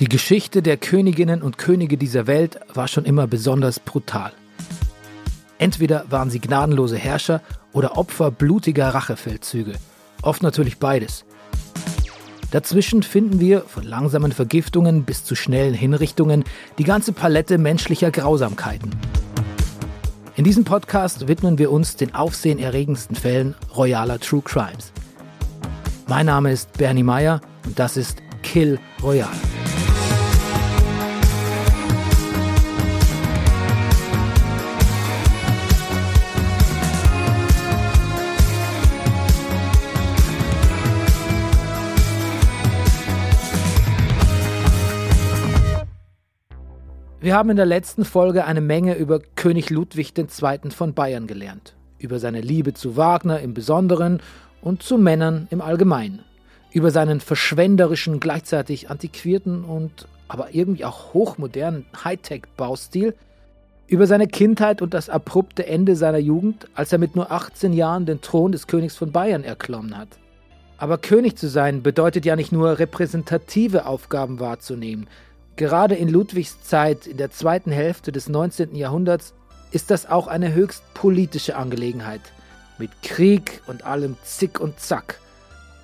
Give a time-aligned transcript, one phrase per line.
[0.00, 4.32] Die Geschichte der Königinnen und Könige dieser Welt war schon immer besonders brutal.
[5.58, 7.42] Entweder waren sie gnadenlose Herrscher
[7.74, 9.74] oder Opfer blutiger Rachefeldzüge.
[10.22, 11.26] Oft natürlich beides.
[12.50, 16.44] Dazwischen finden wir, von langsamen Vergiftungen bis zu schnellen Hinrichtungen,
[16.78, 18.96] die ganze Palette menschlicher Grausamkeiten.
[20.34, 24.92] In diesem Podcast widmen wir uns den aufsehenerregendsten Fällen royaler True Crimes.
[26.08, 29.49] Mein Name ist Bernie Meyer und das ist Kill Royale.
[47.30, 50.70] Wir haben in der letzten Folge eine Menge über König Ludwig II.
[50.70, 51.76] von Bayern gelernt.
[52.00, 54.20] Über seine Liebe zu Wagner im Besonderen
[54.62, 56.24] und zu Männern im Allgemeinen.
[56.72, 63.14] Über seinen verschwenderischen, gleichzeitig antiquierten und aber irgendwie auch hochmodernen Hightech-Baustil.
[63.86, 68.06] Über seine Kindheit und das abrupte Ende seiner Jugend, als er mit nur 18 Jahren
[68.06, 70.08] den Thron des Königs von Bayern erklommen hat.
[70.78, 75.06] Aber König zu sein bedeutet ja nicht nur repräsentative Aufgaben wahrzunehmen,
[75.60, 78.74] Gerade in Ludwigs Zeit in der zweiten Hälfte des 19.
[78.74, 79.34] Jahrhunderts
[79.72, 82.22] ist das auch eine höchst politische Angelegenheit.
[82.78, 85.20] Mit Krieg und allem Zick und Zack.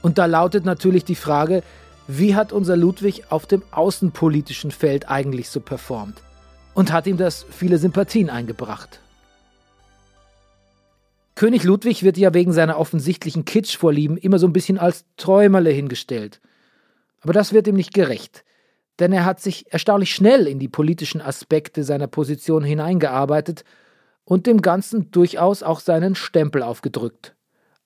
[0.01, 1.63] Und da lautet natürlich die Frage,
[2.09, 6.23] wie hat unser Ludwig auf dem außenpolitischen Feld eigentlich so performt?
[6.73, 9.01] Und hat ihm das viele Sympathien eingebracht?
[11.35, 16.41] König Ludwig wird ja wegen seiner offensichtlichen Kitschvorlieben immer so ein bisschen als Träumerle hingestellt.
[17.21, 18.46] Aber das wird ihm nicht gerecht
[18.99, 23.65] denn er hat sich erstaunlich schnell in die politischen Aspekte seiner Position hineingearbeitet
[24.25, 27.35] und dem Ganzen durchaus auch seinen Stempel aufgedrückt,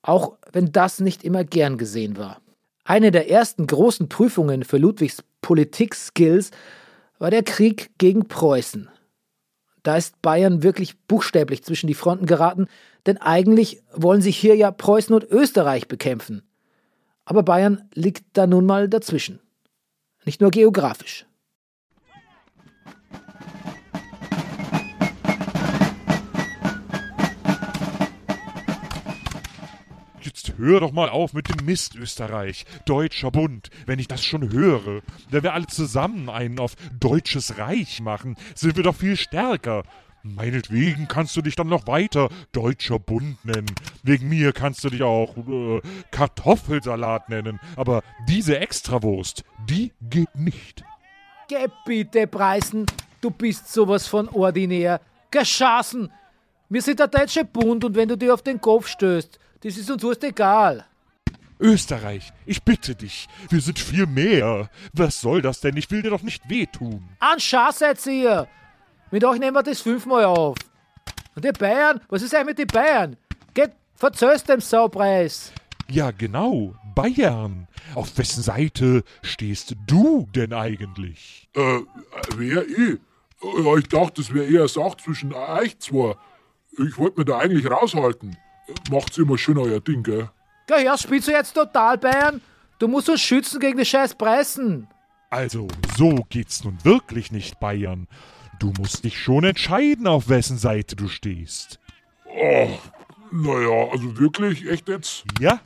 [0.03, 2.41] auch wenn das nicht immer gern gesehen war.
[2.84, 6.50] Eine der ersten großen Prüfungen für Ludwigs Politik-Skills
[7.19, 8.88] war der Krieg gegen Preußen.
[9.83, 12.66] Da ist Bayern wirklich buchstäblich zwischen die Fronten geraten,
[13.06, 16.43] denn eigentlich wollen sich hier ja Preußen und Österreich bekämpfen.
[17.25, 19.41] Aber Bayern liegt da nun mal dazwischen
[20.25, 21.26] nicht nur geografisch.
[30.22, 32.66] Jetzt hör doch mal auf mit dem Mist, Österreich.
[32.84, 33.70] Deutscher Bund.
[33.86, 38.76] Wenn ich das schon höre, wenn wir alle zusammen einen auf Deutsches Reich machen, sind
[38.76, 39.84] wir doch viel stärker.
[40.22, 43.75] Meinetwegen kannst du dich dann noch weiter Deutscher Bund nennen.
[44.03, 47.58] Wegen mir kannst du dich auch äh, Kartoffelsalat nennen.
[47.76, 50.84] Aber diese Extrawurst, die geht nicht.
[51.48, 52.86] Geh bitte, Preisen,
[53.20, 55.00] du bist sowas von ordinär.
[55.31, 56.10] Geschassen!
[56.69, 59.91] Wir sind der Deutsche Bund und wenn du dir auf den Kopf stößt, das ist
[59.91, 60.87] uns wurscht egal.
[61.58, 64.70] Österreich, ich bitte dich, wir sind viel mehr.
[64.92, 65.76] Was soll das denn?
[65.76, 67.08] Ich will dir doch nicht wehtun.
[67.19, 68.48] An Schaß seid ihr!
[69.10, 70.56] Mit euch nehmen wir das fünfmal auf.
[71.34, 73.16] Und die Bayern, was ist eigentlich mit den Bayern?
[73.54, 75.53] Geht, verzöst dem Saupreis.
[75.88, 77.66] Ja, genau, Bayern.
[77.97, 81.49] Auf wessen Seite stehst du denn eigentlich?
[81.56, 81.81] Äh,
[82.37, 83.00] wer ich?
[83.43, 86.15] Ja, ich dachte, das wäre eher Sache zwischen euch zwei.
[86.72, 88.37] Ich wollte mir da eigentlich raushalten.
[88.91, 90.31] Macht's immer schön euer Ding, gell?
[90.69, 92.41] Geh her, spielst du jetzt total Bayern?
[92.78, 94.87] Du musst uns schützen gegen die scheiß Preisen.
[95.31, 95.66] Also,
[95.97, 98.06] so geht's nun wirklich nicht, Bayern.
[98.60, 101.81] Du musst dich schon entscheiden, auf wessen Seite du stehst.
[102.26, 102.69] Oh,
[103.32, 105.25] naja, also wirklich, echt jetzt?
[105.41, 105.60] Ja.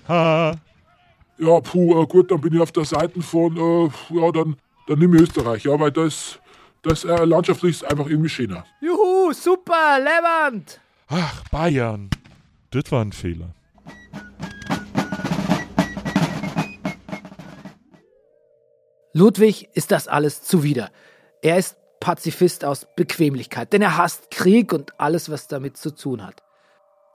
[1.37, 4.56] Ja, puh, äh, gut, dann bin ich auf der Seite von, äh, ja, dann,
[4.87, 6.38] dann nehme ich Österreich, ja, weil das,
[6.83, 8.65] das äh, landschaftlich ist einfach irgendwie schöner.
[8.81, 10.81] Juhu, super, Levant!
[11.09, 12.10] Ach, Bayern.
[12.71, 13.53] Das war ein Fehler.
[19.12, 20.93] Ludwig ist das alles zuwider.
[21.43, 26.22] Er ist Pazifist aus Bequemlichkeit, denn er hasst Krieg und alles, was damit zu tun
[26.22, 26.42] hat.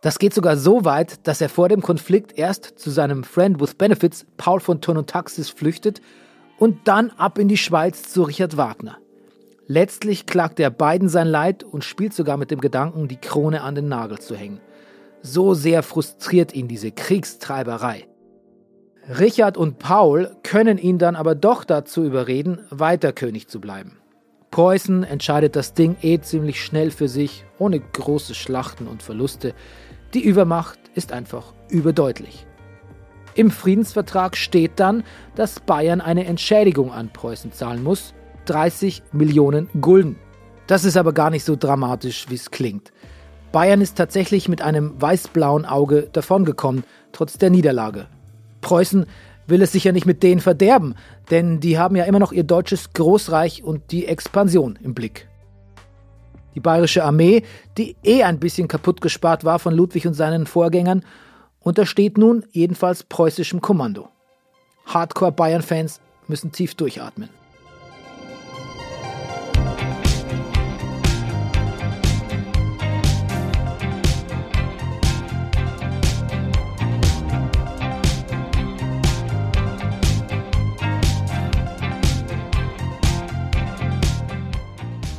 [0.01, 3.75] Das geht sogar so weit, dass er vor dem Konflikt erst zu seinem Friend with
[3.75, 6.01] Benefits, Paul von Ton und Taxis, flüchtet
[6.57, 8.97] und dann ab in die Schweiz zu Richard Wagner.
[9.67, 13.75] Letztlich klagt er beiden sein Leid und spielt sogar mit dem Gedanken, die Krone an
[13.75, 14.59] den Nagel zu hängen.
[15.21, 18.07] So sehr frustriert ihn diese Kriegstreiberei.
[19.07, 23.98] Richard und Paul können ihn dann aber doch dazu überreden, weiter König zu bleiben.
[24.51, 29.53] Preußen entscheidet das Ding eh ziemlich schnell für sich, ohne große Schlachten und Verluste.
[30.13, 32.47] Die Übermacht ist einfach überdeutlich.
[33.35, 35.03] Im Friedensvertrag steht dann,
[35.35, 38.13] dass Bayern eine Entschädigung an Preußen zahlen muss,
[38.45, 40.17] 30 Millionen Gulden.
[40.65, 42.91] Das ist aber gar nicht so dramatisch, wie es klingt.
[43.51, 48.07] Bayern ist tatsächlich mit einem weiß-blauen Auge davongekommen, trotz der Niederlage.
[48.61, 49.05] Preußen
[49.49, 50.95] will es sicher nicht mit denen verderben,
[51.29, 55.27] denn die haben ja immer noch ihr deutsches Großreich und die Expansion im Blick.
[56.55, 57.43] Die bayerische Armee,
[57.77, 61.05] die eh ein bisschen kaputt gespart war von Ludwig und seinen Vorgängern,
[61.59, 64.09] untersteht nun jedenfalls preußischem Kommando.
[64.85, 67.29] Hardcore-Bayern-Fans müssen tief durchatmen.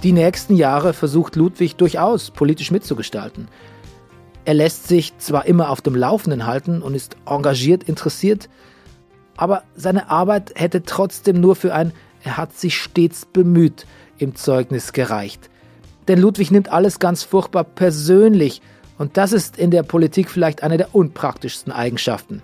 [0.02, 3.48] Die nächsten Jahre versucht Ludwig durchaus politisch mitzugestalten.
[4.46, 8.48] Er lässt sich zwar immer auf dem Laufenden halten und ist engagiert interessiert,
[9.36, 11.92] aber seine Arbeit hätte trotzdem nur für ein
[12.24, 13.86] Er hat sich stets bemüht
[14.16, 15.50] im Zeugnis gereicht.
[16.08, 18.62] Denn Ludwig nimmt alles ganz furchtbar persönlich
[18.96, 22.42] und das ist in der Politik vielleicht eine der unpraktischsten Eigenschaften.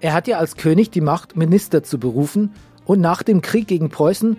[0.00, 2.54] Er hat ja als König die Macht, Minister zu berufen
[2.86, 4.38] und nach dem Krieg gegen Preußen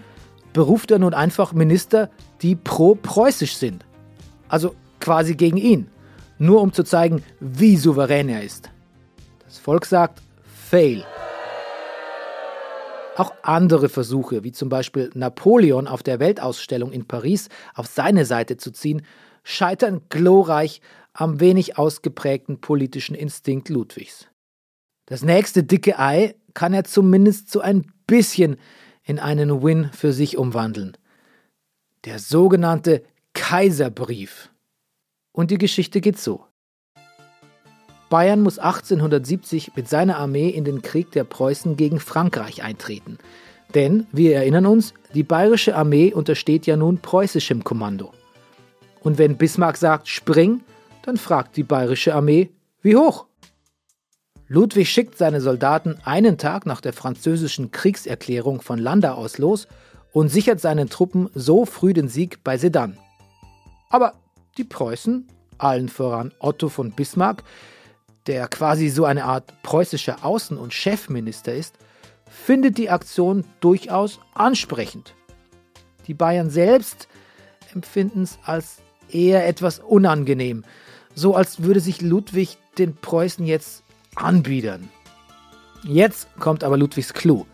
[0.53, 2.09] beruft er nun einfach Minister,
[2.41, 3.85] die pro-preußisch sind.
[4.47, 5.89] Also quasi gegen ihn.
[6.37, 8.69] Nur um zu zeigen, wie souverän er ist.
[9.45, 11.03] Das Volk sagt Fail.
[13.15, 18.57] Auch andere Versuche, wie zum Beispiel Napoleon auf der Weltausstellung in Paris auf seine Seite
[18.57, 19.03] zu ziehen,
[19.43, 20.81] scheitern glorreich
[21.13, 24.27] am wenig ausgeprägten politischen Instinkt Ludwigs.
[25.05, 28.57] Das nächste dicke Ei kann er zumindest so ein bisschen
[29.03, 30.97] in einen Win für sich umwandeln.
[32.05, 33.03] Der sogenannte
[33.33, 34.49] Kaiserbrief.
[35.31, 36.45] Und die Geschichte geht so.
[38.09, 43.17] Bayern muss 1870 mit seiner Armee in den Krieg der Preußen gegen Frankreich eintreten.
[43.73, 48.13] Denn, wir erinnern uns, die bayerische Armee untersteht ja nun preußischem Kommando.
[49.01, 50.61] Und wenn Bismarck sagt, spring,
[51.01, 52.51] dann fragt die bayerische Armee,
[52.81, 53.25] wie hoch?
[54.53, 59.67] Ludwig schickt seine Soldaten einen Tag nach der französischen Kriegserklärung von Landau aus los
[60.11, 62.99] und sichert seinen Truppen so früh den Sieg bei Sedan.
[63.89, 64.13] Aber
[64.59, 65.27] die Preußen,
[65.57, 67.43] allen voran Otto von Bismarck,
[68.27, 71.73] der quasi so eine Art preußischer Außen- und Chefminister ist,
[72.29, 75.15] findet die Aktion durchaus ansprechend.
[76.05, 77.07] Die Bayern selbst
[77.73, 80.63] empfinden es als eher etwas unangenehm,
[81.15, 83.82] so als würde sich Ludwig den Preußen jetzt
[84.15, 84.89] anbiedern.
[85.83, 87.45] Jetzt kommt aber Ludwigs Clou.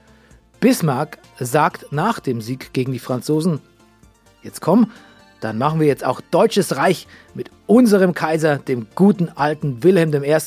[0.60, 3.62] Bismarck sagt nach dem Sieg gegen die Franzosen,
[4.44, 4.92] jetzt komm,
[5.40, 10.38] dann machen wir jetzt auch Deutsches Reich mit unserem Kaiser, dem guten alten Wilhelm I.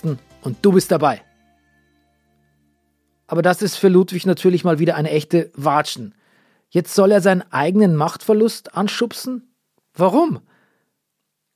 [0.42, 1.22] und du bist dabei.
[3.26, 6.14] Aber das ist für Ludwig natürlich mal wieder eine echte Watschen.
[6.68, 9.54] Jetzt soll er seinen eigenen Machtverlust anschubsen?
[9.94, 10.40] Warum?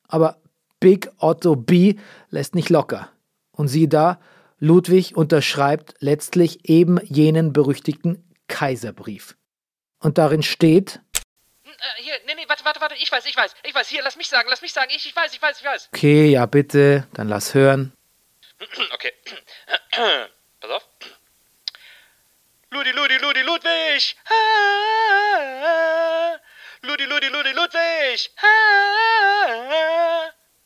[0.08, 0.38] Aber
[0.80, 1.96] Big Otto B
[2.30, 3.10] lässt nicht locker.
[3.50, 4.18] Und siehe da,
[4.58, 9.36] Ludwig unterschreibt letztlich eben jenen berüchtigten Kaiserbrief.
[9.98, 11.00] Und darin steht,
[11.64, 14.16] äh, hier, nee, nee, warte, warte, warte, ich weiß, ich weiß, ich weiß, hier, lass
[14.16, 15.88] mich sagen, lass mich sagen, ich, ich weiß, ich weiß, ich weiß.
[15.92, 17.92] Okay, ja, bitte, dann lass hören.
[18.94, 19.12] Okay.
[20.60, 20.88] Pass auf.
[22.70, 24.16] Ludi, Ludi, Ludi, Ludwig!
[26.82, 28.30] Ludi, Ludi, Ludi, Ludwig!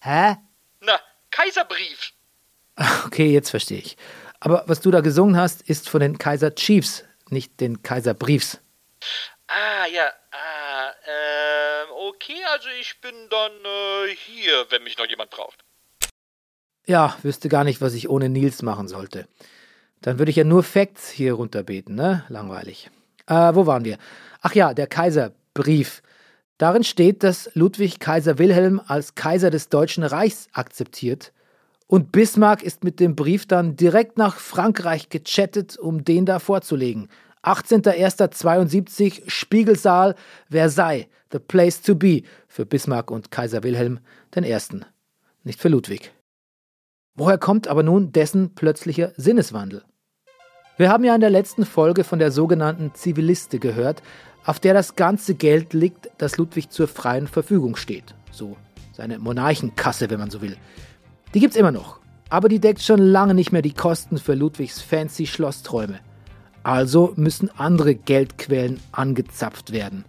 [0.02, 0.36] Hä?
[0.80, 1.00] Na,
[1.30, 2.12] Kaiserbrief.
[3.06, 3.96] Okay, jetzt verstehe ich.
[4.40, 8.58] Aber was du da gesungen hast, ist von den Kaiser Chiefs, nicht den Kaiserbriefs.
[9.48, 15.30] Ah, ja, ah, ähm, okay, also ich bin dann äh, hier, wenn mich noch jemand
[15.30, 15.64] braucht.
[16.86, 19.28] Ja, wüsste gar nicht, was ich ohne Nils machen sollte.
[20.00, 22.24] Dann würde ich ja nur Facts hier runterbeten, ne?
[22.28, 22.90] Langweilig.
[23.26, 23.98] Äh, wo waren wir?
[24.40, 26.02] Ach ja, der Kaiserbrief.
[26.56, 31.32] Darin steht, dass Ludwig Kaiser Wilhelm als Kaiser des Deutschen Reichs akzeptiert
[31.90, 37.08] und Bismarck ist mit dem Brief dann direkt nach Frankreich gechattet, um den da vorzulegen.
[37.42, 40.14] 18.01.72 Spiegelsaal
[40.48, 43.98] Versailles, the place to be für Bismarck und Kaiser Wilhelm
[44.36, 44.56] I.
[45.42, 46.12] Nicht für Ludwig.
[47.16, 49.82] Woher kommt aber nun dessen plötzlicher Sinneswandel?
[50.76, 54.00] Wir haben ja in der letzten Folge von der sogenannten Ziviliste gehört,
[54.44, 58.14] auf der das ganze Geld liegt, das Ludwig zur freien Verfügung steht.
[58.30, 58.56] So
[58.92, 60.56] seine Monarchenkasse, wenn man so will.
[61.32, 64.80] Die gibt's immer noch, aber die deckt schon lange nicht mehr die Kosten für Ludwigs
[64.80, 66.00] fancy Schlossträume.
[66.64, 70.04] Also müssen andere Geldquellen angezapft werden.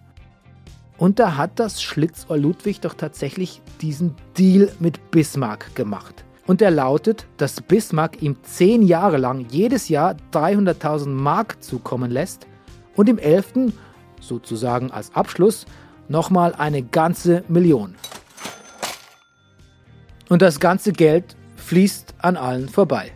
[0.98, 6.26] Und da hat das Schlitzohr Ludwig doch tatsächlich diesen Deal mit Bismarck gemacht.
[6.48, 12.48] Und der lautet, dass Bismarck ihm zehn Jahre lang jedes Jahr 300.000 Mark zukommen lässt
[12.96, 13.74] und im 11.,
[14.20, 15.66] sozusagen als Abschluss,
[16.08, 17.96] nochmal eine ganze Million.
[20.32, 23.12] Und das ganze Geld fließt an allen vorbei.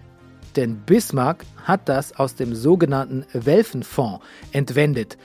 [0.58, 4.20] Denn Bismarck hat das aus dem sogenannten Welfenfonds
[4.52, 5.18] entwendet,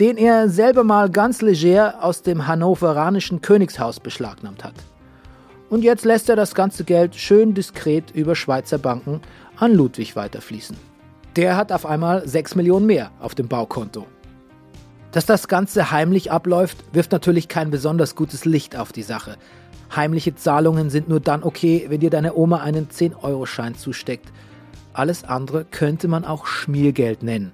[0.00, 4.74] den er selber mal ganz leger aus dem hannoveranischen Königshaus beschlagnahmt hat.
[5.70, 9.20] Und jetzt lässt er das ganze Geld schön diskret über Schweizer Banken
[9.56, 10.76] an Ludwig weiterfließen.
[11.36, 14.04] Der hat auf einmal 6 Millionen mehr auf dem Baukonto.
[15.12, 19.36] Dass das Ganze heimlich abläuft, wirft natürlich kein besonders gutes Licht auf die Sache.
[19.94, 24.32] Heimliche Zahlungen sind nur dann okay, wenn dir deine Oma einen 10-Euro-Schein zusteckt.
[24.92, 27.52] Alles andere könnte man auch Schmiergeld nennen.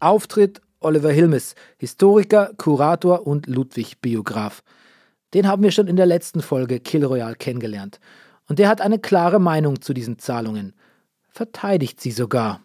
[0.00, 4.62] Auftritt Oliver Hilmes, Historiker, Kurator und Ludwig-Biograf.
[5.32, 8.00] Den haben wir schon in der letzten Folge Kill Royale kennengelernt.
[8.48, 10.74] Und der hat eine klare Meinung zu diesen Zahlungen.
[11.28, 12.60] Verteidigt sie sogar.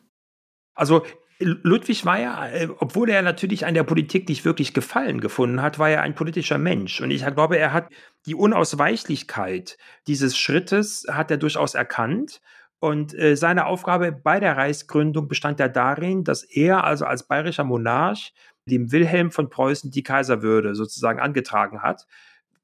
[0.75, 1.03] Also
[1.39, 5.79] Ludwig war ja, äh, obwohl er natürlich an der Politik nicht wirklich Gefallen gefunden hat,
[5.79, 7.00] war er ein politischer Mensch.
[7.00, 7.89] Und ich glaube, er hat
[8.25, 9.77] die Unausweichlichkeit
[10.08, 12.41] dieses Schrittes hat er durchaus erkannt.
[12.79, 17.63] Und äh, seine Aufgabe bei der Reichsgründung bestand ja darin, dass er also als bayerischer
[17.63, 18.34] Monarch
[18.65, 22.05] dem Wilhelm von Preußen die Kaiserwürde sozusagen angetragen hat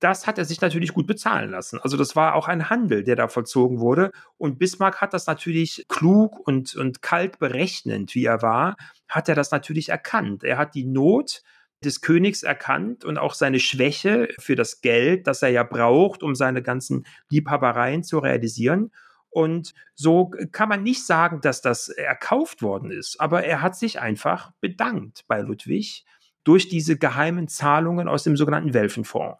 [0.05, 1.79] das hat er sich natürlich gut bezahlen lassen.
[1.81, 4.11] Also das war auch ein Handel, der da vollzogen wurde.
[4.37, 8.75] Und Bismarck hat das natürlich klug und, und kalt berechnend, wie er war,
[9.09, 10.43] hat er das natürlich erkannt.
[10.43, 11.41] Er hat die Not
[11.83, 16.35] des Königs erkannt und auch seine Schwäche für das Geld, das er ja braucht, um
[16.35, 18.91] seine ganzen Liebhabereien zu realisieren.
[19.31, 23.99] Und so kann man nicht sagen, dass das erkauft worden ist, aber er hat sich
[23.99, 26.05] einfach bedankt bei Ludwig
[26.43, 29.39] durch diese geheimen Zahlungen aus dem sogenannten Welfenfonds.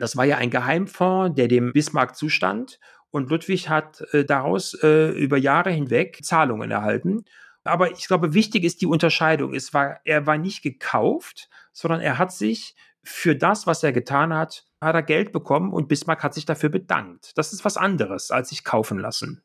[0.00, 2.80] Das war ja ein Geheimfonds, der dem Bismarck zustand.
[3.10, 7.24] Und Ludwig hat äh, daraus äh, über Jahre hinweg Zahlungen erhalten.
[7.64, 9.54] Aber ich glaube, wichtig ist die Unterscheidung.
[9.54, 14.32] Es war, er war nicht gekauft, sondern er hat sich für das, was er getan
[14.32, 17.36] hat, hat er Geld bekommen und Bismarck hat sich dafür bedankt.
[17.36, 19.42] Das ist was anderes, als sich kaufen lassen.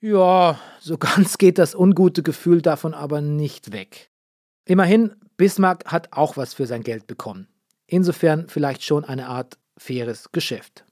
[0.00, 4.10] Ja, so ganz geht das ungute Gefühl davon aber nicht weg.
[4.64, 7.48] Immerhin, Bismarck hat auch was für sein Geld bekommen.
[7.92, 10.86] Insofern vielleicht schon eine Art faires Geschäft.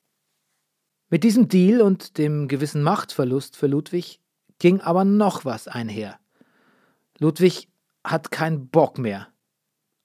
[1.09, 4.21] Mit diesem Deal und dem gewissen Machtverlust für Ludwig
[4.59, 6.21] ging aber noch was einher.
[7.19, 7.71] Ludwig
[8.05, 9.29] hat keinen Bock mehr.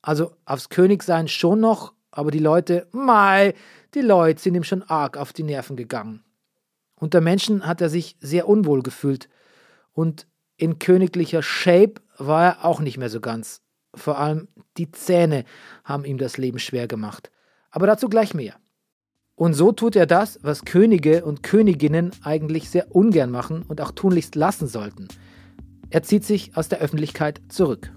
[0.01, 3.55] Also aufs Königsein schon noch, aber die Leute, mei,
[3.93, 6.23] die Leute sind ihm schon arg auf die Nerven gegangen.
[6.95, 9.27] Unter Menschen hat er sich sehr unwohl gefühlt
[9.91, 13.64] und in königlicher Shape war er auch nicht mehr so ganz.
[13.95, 14.47] Vor allem
[14.77, 15.45] die Zähne
[15.83, 17.31] haben ihm das Leben schwer gemacht.
[17.71, 18.55] Aber dazu gleich mehr.
[19.35, 23.91] Und so tut er das, was Könige und Königinnen eigentlich sehr ungern machen und auch
[23.91, 25.09] tunlichst lassen sollten.
[25.89, 27.91] Er zieht sich aus der Öffentlichkeit zurück.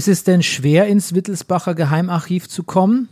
[0.00, 3.10] Ist es denn schwer, ins Wittelsbacher Geheimarchiv zu kommen?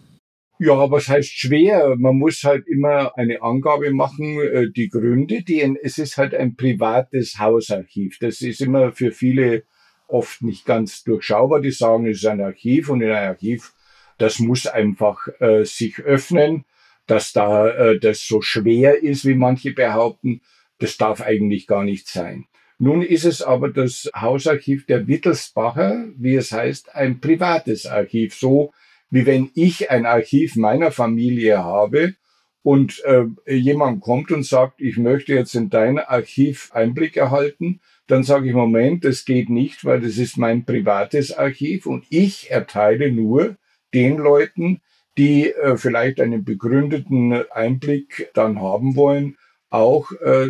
[0.59, 1.97] Ja, was heißt schwer?
[1.99, 6.57] Man muss halt immer eine Angabe machen, äh, die Gründe, die, es ist halt ein
[6.57, 8.17] privates Hausarchiv.
[8.21, 9.65] Das ist immer für viele
[10.07, 11.61] oft nicht ganz durchschaubar.
[11.61, 13.75] Die sagen, es ist ein Archiv und in ein Archiv,
[14.17, 16.65] das muss einfach äh, sich öffnen,
[17.07, 20.41] dass da äh, das so schwer ist, wie manche behaupten.
[20.79, 22.47] Das darf eigentlich gar nicht sein.
[22.79, 28.73] Nun ist es aber das Hausarchiv der Wittelsbacher, wie es heißt, ein privates Archiv, so
[29.11, 32.15] wie wenn ich ein Archiv meiner Familie habe
[32.63, 38.23] und äh, jemand kommt und sagt, ich möchte jetzt in dein Archiv Einblick erhalten, dann
[38.23, 43.11] sage ich, Moment, das geht nicht, weil das ist mein privates Archiv und ich erteile
[43.11, 43.57] nur
[43.93, 44.81] den Leuten,
[45.17, 49.37] die äh, vielleicht einen begründeten Einblick dann haben wollen,
[49.71, 50.49] auch äh,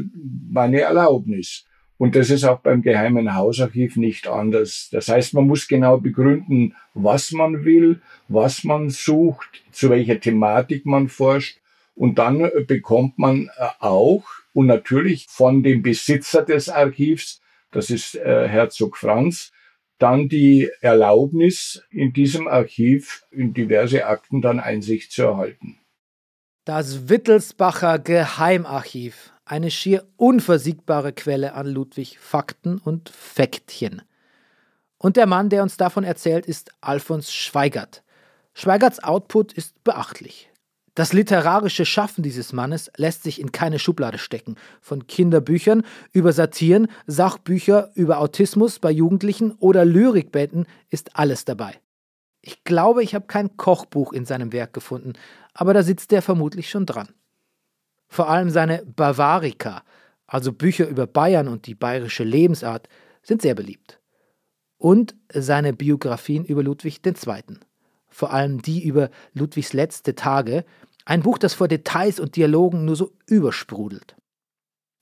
[0.51, 1.68] meine Erlaubnis.
[1.99, 4.89] Und das ist auch beim Geheimen Hausarchiv nicht anders.
[4.93, 10.87] Das heißt, man muss genau begründen, was man will, was man sucht, zu welcher Thematik
[10.87, 11.59] man forscht.
[11.97, 17.41] Und dann äh, bekommt man äh, auch und natürlich von dem Besitzer des Archivs,
[17.73, 19.53] das ist äh, Herzog Franz,
[19.99, 25.79] dann die Erlaubnis, in diesem Archiv in diverse Akten dann Einsicht zu erhalten.
[26.65, 34.03] Das Wittelsbacher Geheimarchiv eine schier unversiegbare Quelle an Ludwig Fakten und Fäktchen.
[34.99, 38.03] Und der Mann, der uns davon erzählt, ist Alfons Schweigert.
[38.55, 40.51] Schweigerts Output ist beachtlich.
[40.95, 44.57] Das literarische Schaffen dieses Mannes lässt sich in keine Schublade stecken.
[44.81, 51.79] Von Kinderbüchern über Satiren, Sachbücher über Autismus bei Jugendlichen oder Lyrikbänden ist alles dabei.
[52.41, 55.13] Ich glaube, ich habe kein Kochbuch in seinem Werk gefunden,
[55.55, 57.11] aber da sitzt er vermutlich schon dran.
[58.09, 59.83] Vor allem seine Bavarika,
[60.27, 62.89] also Bücher über Bayern und die bayerische Lebensart,
[63.23, 64.01] sind sehr beliebt.
[64.79, 67.59] Und seine Biografien über Ludwig II.
[68.09, 70.65] Vor allem die über Ludwigs letzte Tage,
[71.05, 74.17] ein Buch, das vor Details und Dialogen nur so übersprudelt.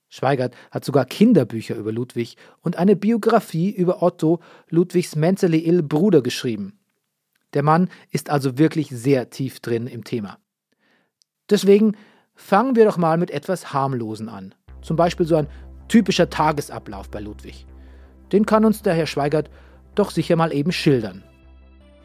[0.09, 6.23] Schweigert hat sogar Kinderbücher über Ludwig und eine Biografie über Otto, Ludwigs mentally ill Bruder,
[6.23, 6.79] geschrieben.
[7.55, 10.39] Der Mann ist also wirklich sehr tief drin im Thema.
[11.51, 11.97] Deswegen
[12.37, 14.55] fangen wir doch mal mit etwas Harmlosen an.
[14.83, 15.49] Zum Beispiel so ein
[15.89, 17.67] typischer Tagesablauf bei Ludwig.
[18.31, 19.51] Den kann uns der Herr Schweigert
[19.95, 21.25] doch sicher mal eben schildern.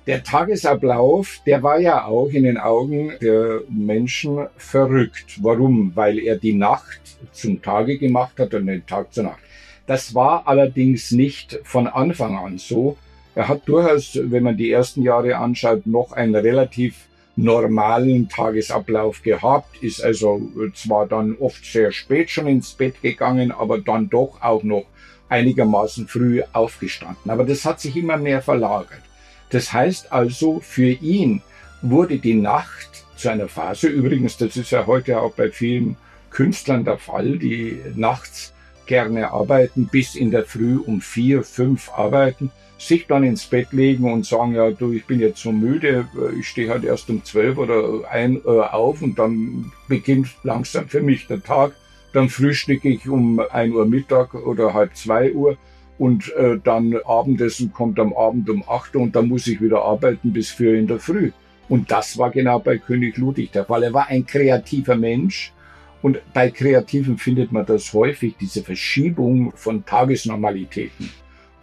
[0.08, 5.38] Der Tagesablauf, der war ja auch in den Augen der Menschen verrückt.
[5.44, 5.92] Warum?
[5.96, 9.42] Weil er die Nacht zum Tage gemacht hat und den Tag zur Nacht.
[9.86, 12.98] Das war allerdings nicht von Anfang an so.
[13.36, 19.82] Er hat durchaus, wenn man die ersten Jahre anschaut, noch einen relativ normalen Tagesablauf gehabt,
[19.82, 20.42] ist also
[20.74, 24.86] zwar dann oft sehr spät schon ins Bett gegangen, aber dann doch auch noch
[25.30, 27.32] einigermaßen früh aufgestanden.
[27.32, 29.02] Aber das hat sich immer mehr verlagert.
[29.50, 31.42] Das heißt also, für ihn
[31.82, 35.96] wurde die Nacht zu einer Phase, übrigens, das ist ja heute auch bei vielen
[36.30, 38.54] Künstlern der Fall, die nachts
[38.86, 44.12] gerne arbeiten, bis in der Früh um vier, fünf arbeiten, sich dann ins Bett legen
[44.12, 46.08] und sagen, ja, du, ich bin jetzt so müde,
[46.40, 51.02] ich stehe halt erst um zwölf oder ein Uhr auf und dann beginnt langsam für
[51.02, 51.74] mich der Tag.
[52.12, 55.58] Dann frühstücke ich um ein Uhr Mittag oder halb zwei Uhr
[56.00, 59.84] und äh, dann Abendessen kommt am Abend um 8 Uhr und dann muss ich wieder
[59.84, 61.32] arbeiten bis 4 in der Früh.
[61.70, 63.84] Und das war genau bei König Ludwig der Fall.
[63.84, 65.54] Er war ein kreativer Mensch
[66.02, 71.12] und bei Kreativen findet man das häufig, diese Verschiebung von Tagesnormalitäten.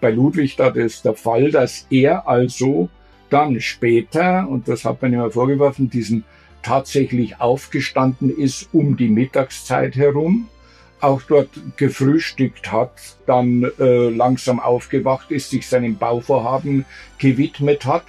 [0.01, 2.89] Bei Ludwig da ist der Fall, dass er also
[3.31, 6.25] dann später, und das hat man immer vorgeworfen, diesen
[6.63, 10.49] tatsächlich aufgestanden ist um die Mittagszeit herum
[11.01, 12.93] auch dort gefrühstückt hat,
[13.27, 16.85] dann äh, langsam aufgewacht ist, sich seinem Bauvorhaben
[17.19, 18.03] gewidmet hat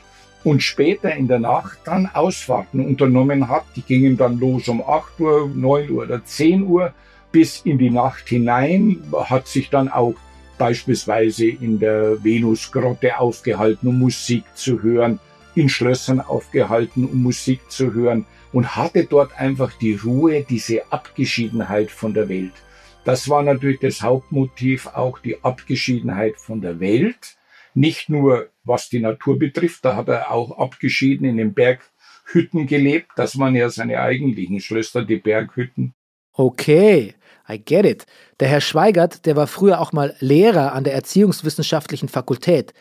[0.44, 3.66] und später in der Nacht dann Ausfahrten unternommen hat.
[3.76, 6.94] Die gingen dann los um 8 Uhr, 9 Uhr oder 10 Uhr
[7.32, 10.16] bis in die Nacht hinein, hat sich dann auch
[10.60, 15.20] beispielsweise in der Venusgrotte aufgehalten, um Musik zu hören,
[15.56, 21.90] in Schlössern aufgehalten, um Musik zu hören und hatte dort einfach die Ruhe, diese Abgeschiedenheit
[21.90, 22.54] von der Welt.
[23.06, 27.38] Das war natürlich das Hauptmotiv, auch die Abgeschiedenheit von der Welt.
[27.74, 33.08] Nicht nur was die Natur betrifft, da hat er auch abgeschieden in den Berghütten gelebt.
[33.16, 35.94] Das waren ja seine eigentlichen Schlösser, die Berghütten.
[36.34, 37.16] Okay,
[37.52, 38.06] I get it.
[38.40, 42.74] Der Herr Schweigert, der war früher auch mal Lehrer an der Erziehungswissenschaftlichen Fakultät.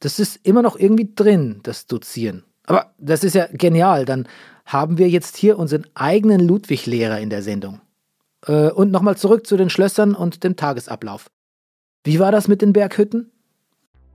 [0.00, 2.44] Das ist immer noch irgendwie drin, das Dozieren.
[2.66, 4.04] Aber das ist ja genial.
[4.04, 4.28] Dann
[4.64, 7.80] haben wir jetzt hier unseren eigenen Ludwig-Lehrer in der Sendung.
[8.46, 11.30] Äh, und nochmal zurück zu den Schlössern und dem Tagesablauf.
[12.04, 13.30] Wie war das mit den Berghütten?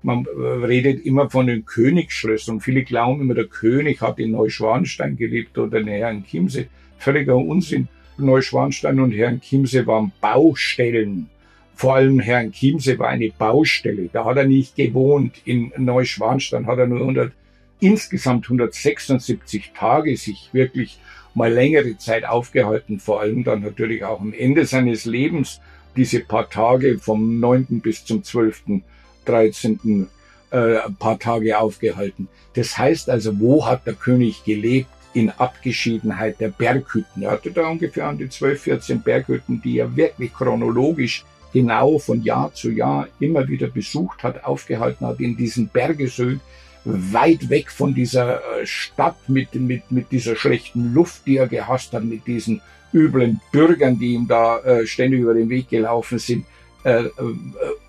[0.04, 2.60] Man redet immer von den Königsschlössern.
[2.60, 6.68] Viele glauben immer, der König hat in Neuschwanstein gelebt oder in Herrn Chiemsee.
[6.98, 7.88] Völliger Unsinn.
[8.18, 11.30] Neuschwanstein und Herrn Chiemsee waren Baustellen.
[11.76, 14.10] Vor allem Herrn Chiemsee war eine Baustelle.
[14.12, 15.36] Da hat er nicht gewohnt.
[15.46, 17.32] In Neuschwanstein hat er nur 100,
[17.80, 21.00] insgesamt 176 Tage sich wirklich
[21.34, 25.62] mal längere Zeit aufgehalten, vor allem dann natürlich auch am Ende seines Lebens,
[25.96, 27.82] diese paar Tage vom 9.
[27.82, 28.82] bis zum 12.,
[29.26, 30.08] 13.
[30.52, 32.28] Äh, paar Tage aufgehalten.
[32.56, 34.90] Das heißt also, wo hat der König gelebt?
[35.14, 37.24] In Abgeschiedenheit der Berghütten.
[37.24, 42.24] Er hatte da ungefähr an die 12, 14 Berghütten, die er wirklich chronologisch genau von
[42.24, 46.42] Jahr zu Jahr immer wieder besucht hat, aufgehalten hat in diesen Bergesöden,
[46.84, 51.94] weit weg von dieser äh, Stadt mit, mit, mit dieser schlechten Luft, die er gehasst
[51.94, 52.62] hat, mit diesen
[52.94, 56.46] üblen Bürgern, die ihm da äh, ständig über den Weg gelaufen sind.
[56.84, 57.12] Äh, äh,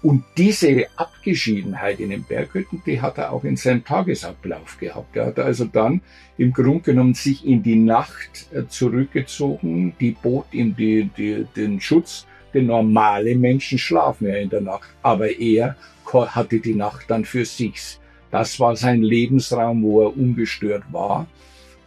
[0.02, 5.16] und diese Abgeschiedenheit in den Berghütten, die hat er auch in seinem Tagesablauf gehabt.
[5.16, 6.02] Er hat also dann
[6.36, 11.80] im Grunde genommen sich in die Nacht äh, zurückgezogen, die bot ihm die, die, den
[11.80, 12.26] Schutz.
[12.52, 15.76] Denn normale Menschen schlafen ja in der Nacht, aber er
[16.12, 17.98] hatte die Nacht dann für sich.
[18.30, 21.26] Das war sein Lebensraum, wo er ungestört war.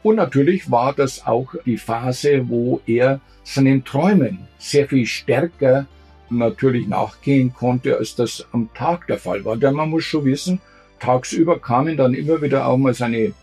[0.01, 5.85] Und natürlich war das auch die Phase, wo er seinen Träumen sehr viel stärker
[6.29, 9.57] natürlich nachgehen konnte, als das am Tag der Fall war.
[9.57, 10.61] Denn man muss schon wissen,
[10.99, 13.33] tagsüber kamen dann immer wieder auch mal seine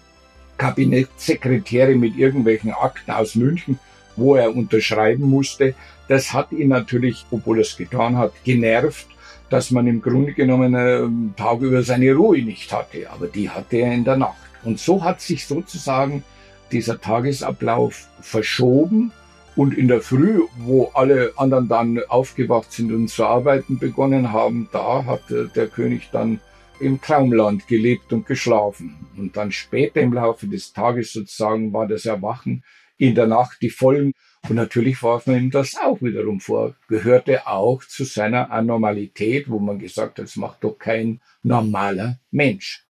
[0.58, 3.78] Kabinettssekretäre mit irgendwelchen Akten aus München,
[4.16, 5.74] wo er unterschreiben musste.
[6.08, 9.06] Das hat ihn natürlich, obwohl er es getan hat, genervt,
[9.50, 13.10] dass man im Grunde genommen einen Tag über seine Ruhe nicht hatte.
[13.10, 14.36] Aber die hatte er in der Nacht.
[14.64, 16.22] Und so hat sich sozusagen
[16.70, 19.12] dieser Tagesablauf verschoben.
[19.54, 24.68] Und in der Früh, wo alle anderen dann aufgewacht sind und zu arbeiten begonnen haben,
[24.72, 26.40] da hat der König dann
[26.80, 29.06] im Traumland gelebt und geschlafen.
[29.16, 32.64] Und dann später im Laufe des Tages sozusagen war das Erwachen
[32.96, 34.12] in der Nacht die vollen.
[34.48, 36.74] Und natürlich warf man ihm das auch wiederum vor.
[36.88, 42.86] Gehörte auch zu seiner Anormalität, wo man gesagt hat, das macht doch kein normaler Mensch.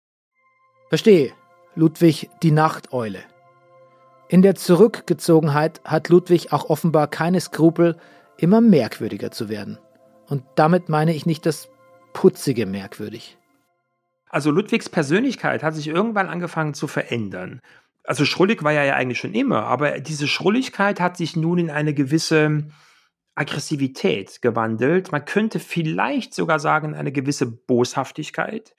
[0.88, 1.32] Verstehe.
[1.74, 3.22] Ludwig die Nachteule.
[4.30, 7.96] In der Zurückgezogenheit hat Ludwig auch offenbar keine Skrupel,
[8.36, 9.78] immer merkwürdiger zu werden.
[10.26, 11.68] Und damit meine ich nicht das
[12.12, 13.38] putzige merkwürdig.
[14.28, 17.60] Also Ludwigs Persönlichkeit hat sich irgendwann angefangen zu verändern.
[18.04, 21.70] Also schrullig war er ja eigentlich schon immer, aber diese Schrulligkeit hat sich nun in
[21.70, 22.64] eine gewisse
[23.34, 25.10] Aggressivität gewandelt.
[25.10, 28.74] Man könnte vielleicht sogar sagen, eine gewisse Boshaftigkeit.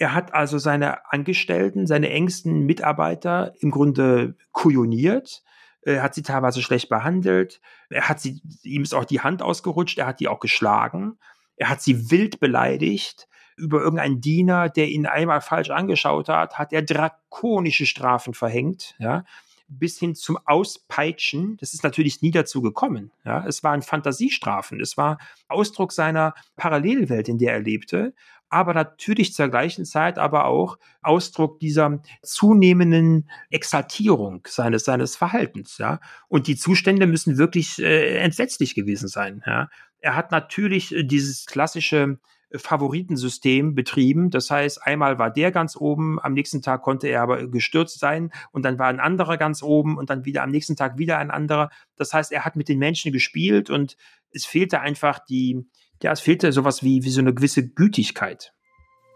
[0.00, 5.42] Er hat also seine Angestellten, seine engsten Mitarbeiter im Grunde kujoniert.
[5.82, 7.60] Er hat sie teilweise schlecht behandelt.
[7.90, 9.98] Er hat sie, ihm ist auch die Hand ausgerutscht.
[9.98, 11.18] Er hat die auch geschlagen.
[11.56, 13.28] Er hat sie wild beleidigt.
[13.58, 18.94] Über irgendeinen Diener, der ihn einmal falsch angeschaut hat, hat er drakonische Strafen verhängt.
[18.98, 19.24] Ja
[19.72, 21.56] bis hin zum Auspeitschen.
[21.58, 23.12] Das ist natürlich nie dazu gekommen.
[23.24, 24.80] Ja, es waren Fantasiestrafen.
[24.80, 28.12] Es war Ausdruck seiner Parallelwelt, in der er lebte
[28.50, 36.00] aber natürlich zur gleichen Zeit aber auch Ausdruck dieser zunehmenden Exaltierung seines, seines Verhaltens, ja.
[36.28, 39.70] Und die Zustände müssen wirklich äh, entsetzlich gewesen sein, ja.
[40.02, 42.18] Er hat natürlich äh, dieses klassische
[42.54, 44.30] Favoritensystem betrieben.
[44.30, 48.32] Das heißt, einmal war der ganz oben, am nächsten Tag konnte er aber gestürzt sein
[48.50, 51.30] und dann war ein anderer ganz oben und dann wieder am nächsten Tag wieder ein
[51.30, 51.70] anderer.
[51.96, 53.96] Das heißt, er hat mit den Menschen gespielt und
[54.32, 55.64] es fehlte einfach die,
[56.02, 58.52] ja, es fehlte sowas wie, wie so eine gewisse Gütigkeit.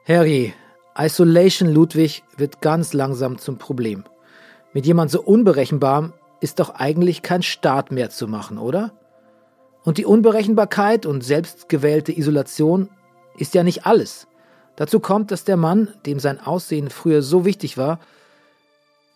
[0.07, 0.53] Harry,
[0.97, 4.05] Isolation Ludwig wird ganz langsam zum Problem.
[4.73, 8.93] Mit jemand so unberechenbarem ist doch eigentlich kein Staat mehr zu machen, oder?
[9.85, 12.91] Und die Unberechenbarkeit und selbstgewählte Isolation
[13.39, 14.27] ist ja nicht alles.
[14.77, 18.01] Dazu kommt, dass der Mann, dem sein Aussehen früher so wichtig war,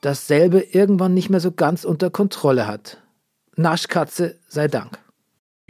[0.01, 2.99] dasselbe irgendwann nicht mehr so ganz unter Kontrolle hat.
[3.57, 4.99] Naschkatze sei Dank.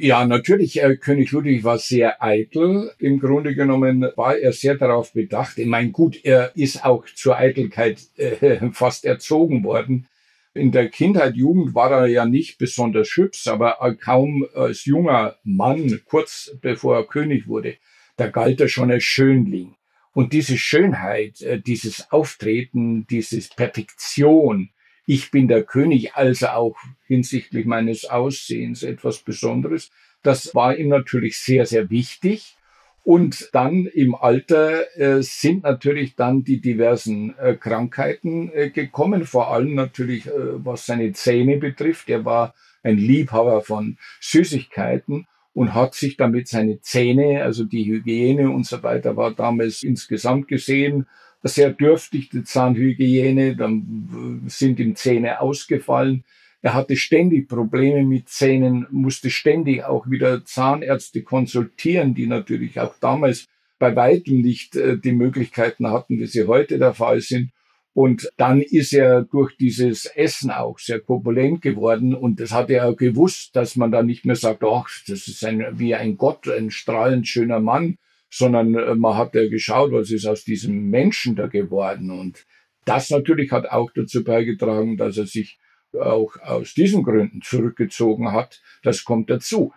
[0.00, 2.92] Ja, natürlich, äh, König Ludwig war sehr eitel.
[3.00, 5.58] Im Grunde genommen war er sehr darauf bedacht.
[5.58, 10.06] Ich meine, gut, er ist auch zur Eitelkeit äh, fast erzogen worden.
[10.54, 16.00] In der Kindheit, Jugend war er ja nicht besonders hübsch, aber kaum als junger Mann,
[16.04, 17.74] kurz bevor er König wurde,
[18.16, 19.74] da galt er schon als Schönling.
[20.12, 24.70] Und diese Schönheit, äh, dieses Auftreten, dieses Perfektion,
[25.08, 29.90] ich bin der König, also auch hinsichtlich meines Aussehens etwas Besonderes.
[30.22, 32.58] Das war ihm natürlich sehr, sehr wichtig.
[33.04, 39.50] Und dann im Alter äh, sind natürlich dann die diversen äh, Krankheiten äh, gekommen, vor
[39.50, 42.10] allem natürlich äh, was seine Zähne betrifft.
[42.10, 48.50] Er war ein Liebhaber von Süßigkeiten und hat sich damit seine Zähne, also die Hygiene
[48.50, 51.06] und so weiter, war damals insgesamt gesehen
[51.48, 56.24] sehr dürftig, die Zahnhygiene, dann sind ihm Zähne ausgefallen.
[56.60, 62.94] Er hatte ständig Probleme mit Zähnen, musste ständig auch wieder Zahnärzte konsultieren, die natürlich auch
[63.00, 63.46] damals
[63.78, 67.50] bei weitem nicht äh, die Möglichkeiten hatten, wie sie heute der Fall sind.
[67.94, 72.14] Und dann ist er durch dieses Essen auch sehr korpulent geworden.
[72.14, 75.64] Und das hat er gewusst, dass man da nicht mehr sagt, ach, das ist ein,
[75.78, 77.98] wie ein Gott, ein strahlend schöner Mann,
[78.30, 82.10] sondern äh, man hat ja geschaut, was ist aus diesem Menschen da geworden.
[82.10, 82.46] Und
[82.84, 85.58] das natürlich hat auch dazu beigetragen, dass er sich
[85.98, 88.60] auch aus diesen Gründen zurückgezogen hat.
[88.82, 89.72] Das kommt dazu.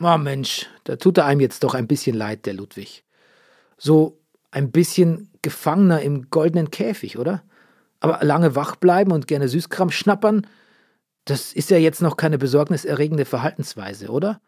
[0.00, 3.04] Oh Mensch, da tut er einem jetzt doch ein bisschen leid, der Ludwig.
[3.76, 7.44] So ein bisschen Gefangener im goldenen Käfig, oder?
[8.00, 10.46] Aber lange wach bleiben und gerne Süßkram schnappern,
[11.24, 14.40] das ist ja jetzt noch keine besorgniserregende Verhaltensweise, oder?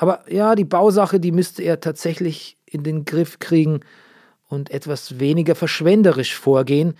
[0.00, 3.80] Aber ja, die Bausache, die müsste er tatsächlich in den Griff kriegen
[4.48, 6.94] und etwas weniger verschwenderisch vorgehen.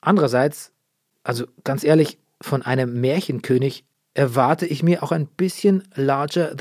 [0.00, 0.72] Andererseits,
[1.22, 6.56] also ganz ehrlich, von einem Märchenkönig erwarte ich mir auch ein bisschen larger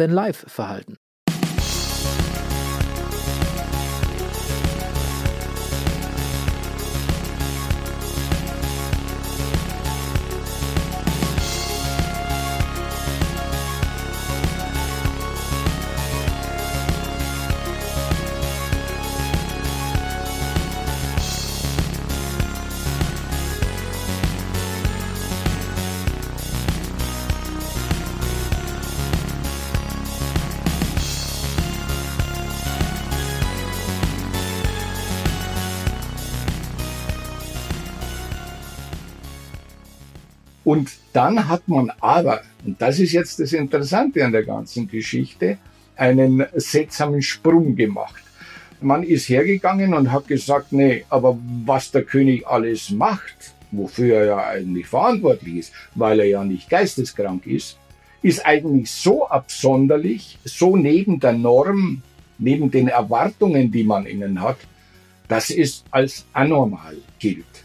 [41.13, 45.57] dann hat man aber, und das ist jetzt das Interessante an der ganzen Geschichte,
[45.95, 48.21] einen seltsamen Sprung gemacht.
[48.81, 54.25] Man ist hergegangen und hat gesagt, nee, aber was der König alles macht, wofür er
[54.25, 57.77] ja eigentlich verantwortlich ist, weil er ja nicht geisteskrank ist,
[58.21, 62.01] ist eigentlich so absonderlich, so neben der Norm,
[62.37, 64.57] neben den Erwartungen, die man ihnen hat,
[65.27, 67.62] dass es als anormal gilt.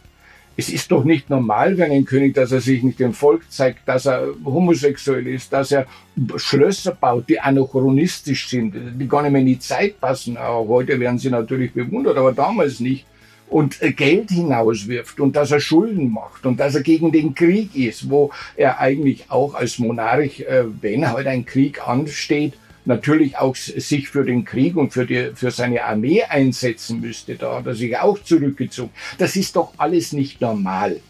[0.60, 3.86] Es ist doch nicht normal, wenn ein König, dass er sich nicht dem Volk zeigt,
[3.86, 5.86] dass er homosexuell ist, dass er
[6.34, 10.36] Schlösser baut, die anachronistisch sind, die gar nicht mehr in die Zeit passen.
[10.36, 13.06] Auch heute werden sie natürlich bewundert, aber damals nicht.
[13.48, 18.10] Und Geld hinauswirft und dass er Schulden macht und dass er gegen den Krieg ist,
[18.10, 22.54] wo er eigentlich auch als Monarch, äh, wenn halt ein Krieg ansteht,
[22.88, 27.36] natürlich auch sich für den Krieg und für, die, für seine Armee einsetzen müsste.
[27.36, 28.90] Da hat er sich auch zurückgezogen.
[29.18, 31.00] Das ist doch alles nicht normal.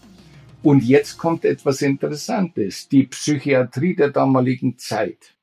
[0.61, 2.89] Und jetzt kommt etwas Interessantes.
[2.89, 5.35] Die Psychiatrie der damaligen Zeit.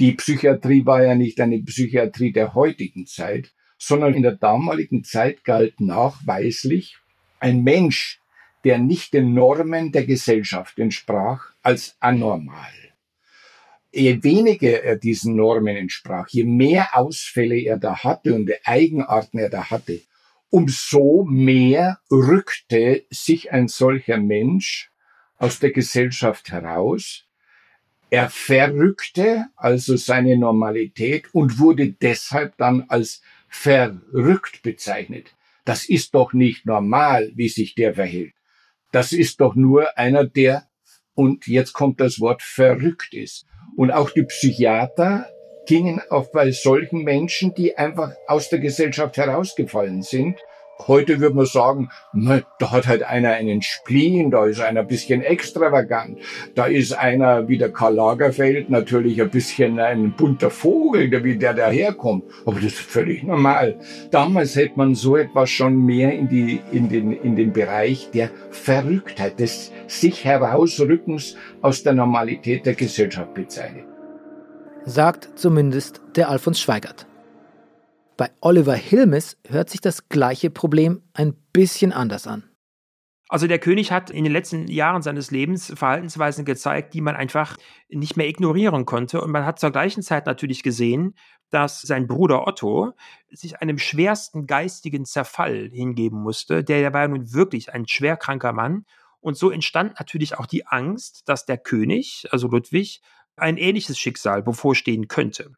[0.00, 5.44] Die Psychiatrie war ja nicht eine Psychiatrie der heutigen Zeit, sondern in der damaligen Zeit
[5.44, 6.96] galt nachweislich
[7.40, 8.20] ein Mensch,
[8.64, 12.87] der nicht den Normen der Gesellschaft entsprach, als anormal
[13.92, 19.50] je weniger er diesen Normen entsprach, je mehr Ausfälle er da hatte und Eigenarten er
[19.50, 20.00] da hatte,
[20.50, 24.90] umso mehr rückte sich ein solcher Mensch
[25.36, 27.24] aus der Gesellschaft heraus.
[28.10, 35.34] Er verrückte also seine Normalität und wurde deshalb dann als verrückt bezeichnet.
[35.64, 38.32] Das ist doch nicht normal, wie sich der verhält.
[38.90, 40.66] Das ist doch nur einer, der,
[41.14, 43.46] und jetzt kommt das Wort verrückt ist.
[43.76, 45.26] Und auch die Psychiater
[45.66, 50.40] gingen auf bei solchen Menschen, die einfach aus der Gesellschaft herausgefallen sind.
[50.86, 54.86] Heute würde man sagen, na, da hat halt einer einen Spleen, da ist einer ein
[54.86, 56.18] bisschen extravagant,
[56.54, 61.36] da ist einer wie der Karl Lagerfeld natürlich ein bisschen ein bunter Vogel, der wie
[61.36, 62.24] der daherkommt.
[62.46, 63.80] Aber das ist völlig normal.
[64.12, 68.30] Damals hätte man so etwas schon mehr in, die, in, den, in den Bereich der
[68.50, 73.84] Verrücktheit, des sich herausrückens aus der Normalität der Gesellschaft bezeichnet.
[74.84, 77.07] Sagt zumindest der Alfons Schweigert.
[78.18, 82.50] Bei Oliver Hilmes hört sich das gleiche Problem ein bisschen anders an.
[83.28, 87.56] Also der König hat in den letzten Jahren seines Lebens Verhaltensweisen gezeigt, die man einfach
[87.88, 89.20] nicht mehr ignorieren konnte.
[89.20, 91.14] Und man hat zur gleichen Zeit natürlich gesehen,
[91.50, 92.92] dass sein Bruder Otto
[93.30, 96.64] sich einem schwersten geistigen Zerfall hingeben musste.
[96.64, 98.84] Der war nun wirklich ein schwerkranker Mann.
[99.20, 103.00] Und so entstand natürlich auch die Angst, dass der König, also Ludwig,
[103.36, 105.52] ein ähnliches Schicksal bevorstehen könnte.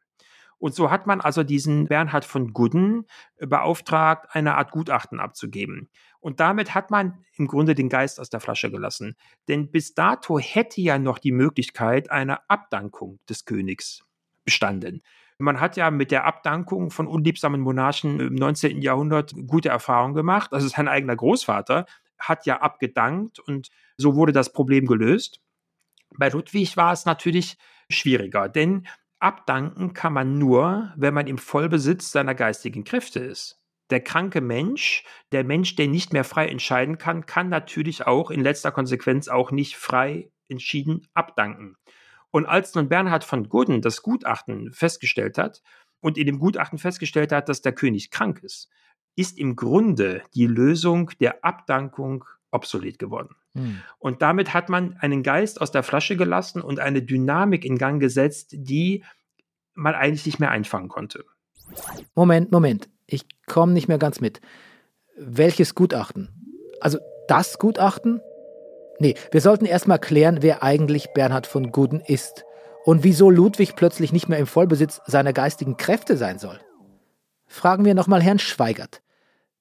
[0.61, 3.07] Und so hat man also diesen Bernhard von Gudden
[3.39, 5.89] beauftragt, eine Art Gutachten abzugeben.
[6.19, 9.15] Und damit hat man im Grunde den Geist aus der Flasche gelassen.
[9.47, 14.05] Denn bis dato hätte ja noch die Möglichkeit einer Abdankung des Königs
[14.45, 15.01] bestanden.
[15.39, 18.83] Man hat ja mit der Abdankung von unliebsamen Monarchen im 19.
[18.83, 20.53] Jahrhundert gute Erfahrungen gemacht.
[20.53, 21.87] Also sein eigener Großvater
[22.19, 25.41] hat ja abgedankt und so wurde das Problem gelöst.
[26.15, 27.57] Bei Ludwig war es natürlich
[27.89, 28.85] schwieriger, denn
[29.21, 33.61] abdanken kann man nur, wenn man im Vollbesitz seiner geistigen Kräfte ist.
[33.89, 38.41] Der kranke Mensch, der Mensch, der nicht mehr frei entscheiden kann, kann natürlich auch in
[38.41, 41.75] letzter Konsequenz auch nicht frei entschieden abdanken.
[42.31, 45.61] Und als nun Bernhard von Gudden das Gutachten festgestellt hat
[45.99, 48.69] und in dem Gutachten festgestellt hat, dass der König krank ist,
[49.17, 53.35] ist im Grunde die Lösung der Abdankung obsolet geworden.
[53.53, 53.81] Hm.
[53.99, 57.99] Und damit hat man einen Geist aus der Flasche gelassen und eine Dynamik in Gang
[57.99, 59.03] gesetzt, die
[59.73, 61.25] man eigentlich nicht mehr einfangen konnte.
[62.15, 62.89] Moment, Moment.
[63.05, 64.41] Ich komme nicht mehr ganz mit.
[65.17, 66.29] Welches Gutachten?
[66.79, 68.21] Also das Gutachten?
[68.99, 72.45] Nee, wir sollten erstmal klären, wer eigentlich Bernhard von Guden ist
[72.85, 76.59] und wieso Ludwig plötzlich nicht mehr im Vollbesitz seiner geistigen Kräfte sein soll.
[77.47, 79.01] Fragen wir nochmal Herrn Schweigert.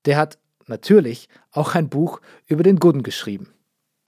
[0.04, 3.52] Der hat natürlich auch ein Buch über den Gudden geschrieben.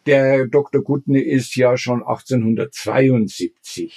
[0.06, 0.82] Der Dr.
[0.82, 3.94] Gudden ist ja schon 1872.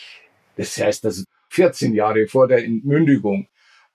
[0.55, 3.47] Das heißt, also 14 Jahre vor der Entmündigung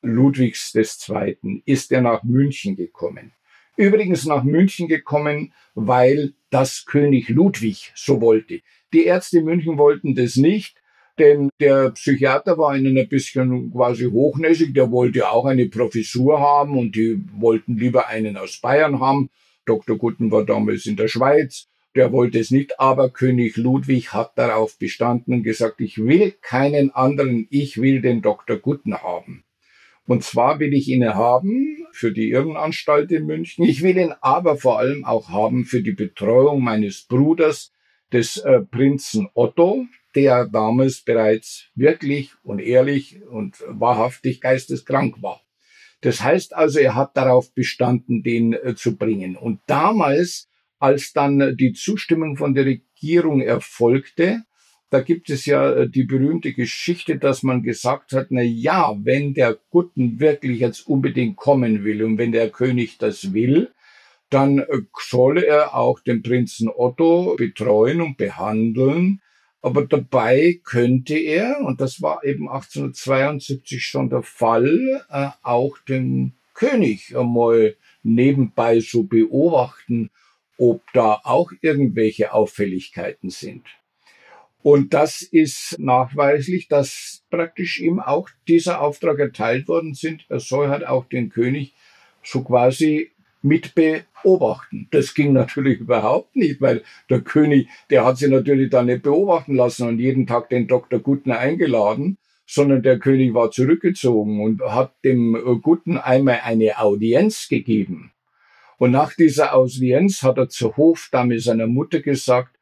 [0.02, 1.62] Ludwigs II.
[1.66, 3.32] ist er nach München gekommen.
[3.76, 8.60] Übrigens nach München gekommen, weil das König Ludwig so wollte.
[8.92, 10.76] Die Ärzte in München wollten das nicht,
[11.18, 16.76] denn der Psychiater war ihnen ein bisschen quasi hochnäsig, der wollte auch eine Professur haben
[16.76, 19.30] und die wollten lieber einen aus Bayern haben.
[19.64, 19.96] Dr.
[19.96, 24.78] Gutten war damals in der Schweiz, der wollte es nicht, aber König Ludwig hat darauf
[24.78, 28.56] bestanden und gesagt, ich will keinen anderen, ich will den Dr.
[28.56, 29.44] Gutten haben.
[30.06, 33.64] Und zwar will ich ihn haben für die Irrenanstalt in München.
[33.64, 37.72] Ich will ihn aber vor allem auch haben für die Betreuung meines Bruders,
[38.12, 45.42] des äh, Prinzen Otto, der damals bereits wirklich und ehrlich und wahrhaftig geisteskrank war.
[46.00, 49.36] Das heißt also, er hat darauf bestanden, den äh, zu bringen.
[49.36, 50.49] Und damals,
[50.80, 54.42] als dann die Zustimmung von der Regierung erfolgte,
[54.90, 59.34] da gibt es ja äh, die berühmte Geschichte, dass man gesagt hat, na ja, wenn
[59.34, 63.70] der Gutten wirklich jetzt unbedingt kommen will und wenn der König das will,
[64.30, 64.66] dann äh,
[64.98, 69.20] soll er auch den Prinzen Otto betreuen und behandeln.
[69.62, 76.32] Aber dabei könnte er, und das war eben 1872 schon der Fall, äh, auch den
[76.54, 80.10] König einmal nebenbei so beobachten,
[80.60, 83.64] ob da auch irgendwelche Auffälligkeiten sind.
[84.62, 90.26] Und das ist nachweislich, dass praktisch ihm auch dieser Auftrag erteilt worden sind.
[90.28, 91.72] Er soll halt auch den König
[92.22, 94.86] so quasi mit beobachten.
[94.90, 99.54] Das ging natürlich überhaupt nicht, weil der König, der hat sie natürlich da nicht beobachten
[99.54, 101.00] lassen und jeden Tag den Dr.
[101.00, 108.12] Guttner eingeladen, sondern der König war zurückgezogen und hat dem Gutten einmal eine Audienz gegeben.
[108.80, 112.56] Und nach dieser Audienz hat er zur Hofdame seiner Mutter gesagt,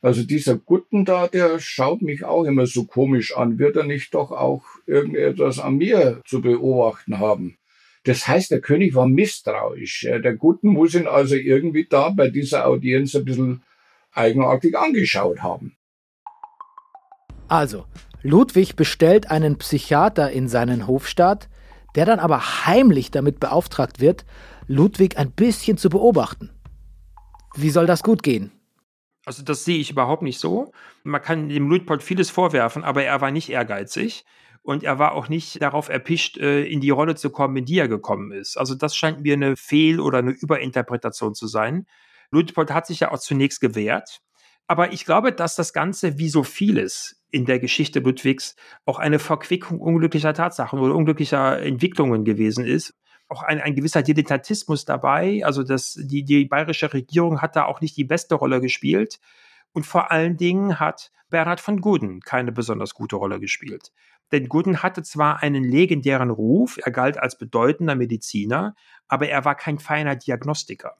[0.00, 3.58] also dieser Gutten da, der schaut mich auch immer so komisch an.
[3.58, 7.58] Wird er nicht doch auch irgendetwas an mir zu beobachten haben?
[8.04, 10.08] Das heißt, der König war misstrauisch.
[10.10, 13.62] Der Gutten muss ihn also irgendwie da bei dieser Audienz ein bisschen
[14.12, 15.76] eigenartig angeschaut haben.
[17.46, 17.84] Also,
[18.22, 21.50] Ludwig bestellt einen Psychiater in seinen Hofstaat,
[21.94, 24.24] der dann aber heimlich damit beauftragt wird,
[24.70, 26.50] Ludwig ein bisschen zu beobachten.
[27.56, 28.52] Wie soll das gut gehen?
[29.24, 30.72] Also das sehe ich überhaupt nicht so.
[31.04, 34.26] Man kann dem Luitpold vieles vorwerfen, aber er war nicht ehrgeizig
[34.62, 37.78] und er war auch nicht darauf erpicht, äh, in die Rolle zu kommen, in die
[37.78, 38.58] er gekommen ist.
[38.58, 41.86] Also das scheint mir eine Fehl- oder eine Überinterpretation zu sein.
[42.30, 44.20] Luitpold hat sich ja auch zunächst gewehrt,
[44.66, 48.54] aber ich glaube, dass das Ganze, wie so vieles in der Geschichte Ludwigs,
[48.84, 52.94] auch eine Verquickung unglücklicher Tatsachen oder unglücklicher Entwicklungen gewesen ist
[53.28, 55.42] auch ein, ein gewisser Dilettantismus dabei.
[55.44, 59.20] Also das, die, die bayerische Regierung hat da auch nicht die beste Rolle gespielt.
[59.72, 63.92] Und vor allen Dingen hat Bernhard von Guden keine besonders gute Rolle gespielt.
[64.32, 68.74] Denn Guden hatte zwar einen legendären Ruf, er galt als bedeutender Mediziner,
[69.08, 70.96] aber er war kein feiner Diagnostiker.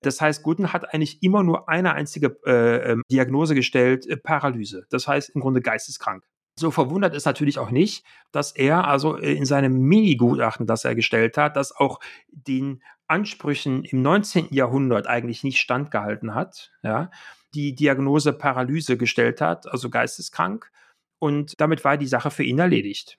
[0.00, 4.86] Das heißt, Guden hat eigentlich immer nur eine einzige äh, ähm, Diagnose gestellt, äh, Paralyse.
[4.90, 6.24] Das heißt im Grunde geisteskrank.
[6.58, 10.94] So verwundert ist natürlich auch nicht, dass er also äh, in seinem Mini-Gutachten, das er
[10.94, 14.48] gestellt hat, das auch den Ansprüchen im 19.
[14.50, 17.10] Jahrhundert eigentlich nicht standgehalten hat, ja,
[17.54, 20.70] die Diagnose Paralyse gestellt hat, also geisteskrank.
[21.18, 23.18] Und damit war die Sache für ihn erledigt.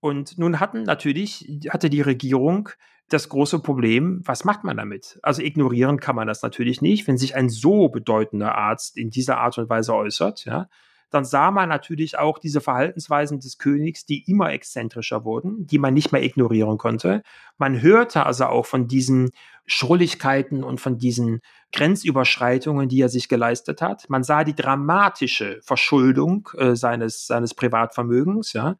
[0.00, 2.68] Und nun hatten natürlich, hatte die Regierung
[3.08, 5.18] das große Problem, was macht man damit?
[5.22, 9.38] Also ignorieren kann man das natürlich nicht, wenn sich ein so bedeutender Arzt in dieser
[9.38, 10.68] Art und Weise äußert, ja
[11.10, 15.94] dann sah man natürlich auch diese Verhaltensweisen des Königs, die immer exzentrischer wurden, die man
[15.94, 17.22] nicht mehr ignorieren konnte.
[17.56, 19.30] Man hörte also auch von diesen
[19.66, 21.40] Schrulligkeiten und von diesen
[21.72, 24.08] Grenzüberschreitungen, die er sich geleistet hat.
[24.08, 28.76] Man sah die dramatische Verschuldung äh, seines, seines Privatvermögens, ja.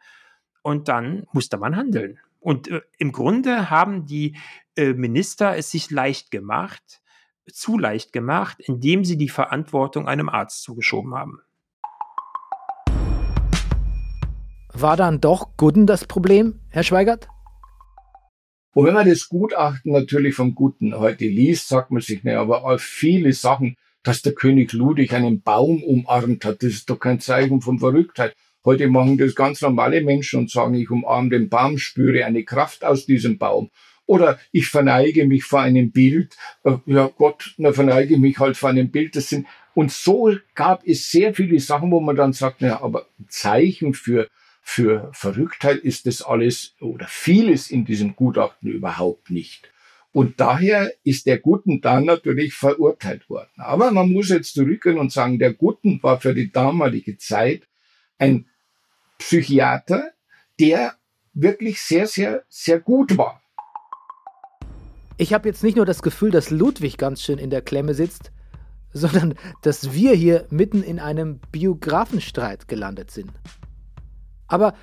[0.63, 2.19] Und dann musste man handeln.
[2.41, 4.37] Und äh, im Grunde haben die
[4.77, 7.03] äh, Minister es sich leicht gemacht,
[7.51, 11.41] zu leicht gemacht, indem sie die Verantwortung einem Arzt zugeschoben haben.
[14.81, 17.27] War dann doch Gudden das Problem, Herr Schweigert?
[18.75, 22.65] Und wenn man das Gutachten natürlich vom Guten heute liest, sagt man sich, ne, aber
[22.65, 27.19] auf viele Sachen, dass der König Ludwig einen Baum umarmt hat, das ist doch kein
[27.19, 28.37] Zeichen von Verrücktheit.
[28.65, 32.85] Heute machen das ganz normale Menschen und sagen, ich umarme den Baum, spüre eine Kraft
[32.85, 33.71] aus diesem Baum.
[34.07, 36.37] Oder ich verneige mich vor einem Bild.
[36.63, 39.17] Äh, ja Gott, na verneige mich halt vor einem Bild.
[39.17, 43.07] Das sind, und so gab es sehr viele Sachen, wo man dann sagt, na, aber
[43.27, 44.29] Zeichen für
[44.71, 49.73] für Verrücktheit ist das alles oder vieles in diesem Gutachten überhaupt nicht.
[50.13, 53.49] Und daher ist der Guten dann natürlich verurteilt worden.
[53.57, 57.67] Aber man muss jetzt zurückgehen und sagen, der Guten war für die damalige Zeit
[58.19, 58.47] ein
[59.17, 60.11] Psychiater,
[60.61, 60.97] der
[61.33, 63.43] wirklich sehr, sehr, sehr gut war.
[65.17, 68.33] Ich habe jetzt nicht nur das Gefühl, dass Ludwig ganz schön in der Klemme sitzt,
[68.93, 73.33] sondern dass wir hier mitten in einem Biografenstreit gelandet sind.
[74.49, 74.75] Aber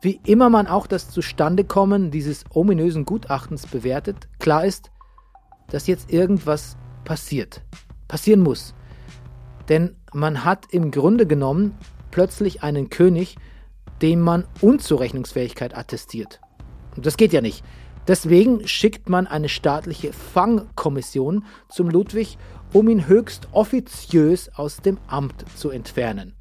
[0.00, 4.90] wie immer man auch das Zustandekommen dieses ominösen Gutachtens bewertet, klar ist,
[5.68, 7.62] dass jetzt irgendwas passiert,
[8.08, 8.74] passieren muss.
[9.68, 11.76] Denn man hat im Grunde genommen
[12.10, 13.36] plötzlich einen König,
[14.02, 16.40] dem man Unzurechnungsfähigkeit attestiert.
[16.96, 17.64] Und das geht ja nicht.
[18.08, 22.38] Deswegen schickt man eine staatliche Fangkommission zum Ludwig,
[22.72, 26.34] um ihn höchst offiziös aus dem Amt zu entfernen.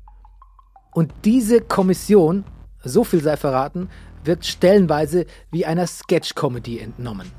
[0.94, 2.46] Und diese Kommission,
[2.84, 3.90] so viel sei verraten,
[4.24, 7.32] wird stellenweise wie einer Sketch-Comedy entnommen.